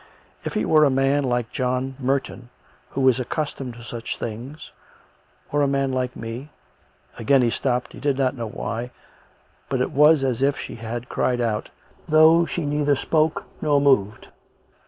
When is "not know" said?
8.17-8.49